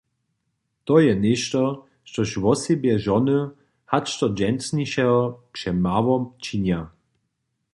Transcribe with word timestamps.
To 0.89 0.95
je 1.05 1.13
něšto, 1.25 1.61
štož 2.09 2.31
wosebje 2.43 2.95
žony 3.05 3.39
hač 3.91 4.07
do 4.19 4.27
dźensnišeho 4.37 5.19
přemało 5.53 6.15
činja. 6.43 6.81